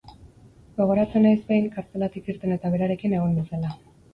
Gogoratzen 0.79 1.25
naiz, 1.27 1.35
behin, 1.51 1.67
kartzelatik 1.75 2.33
irten 2.35 2.59
eta 2.59 2.73
berarekin 2.77 3.17
egon 3.19 3.37
nintzela. 3.39 3.79